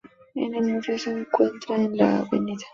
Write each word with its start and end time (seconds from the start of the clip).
El 0.33 0.63
museo 0.65 0.97
se 0.97 1.11
encuentra 1.11 1.75
en 1.75 1.95
la 1.95 2.21
Av. 2.21 2.29